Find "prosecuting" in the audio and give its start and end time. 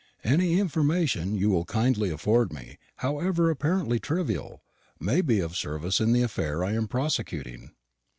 6.87-7.73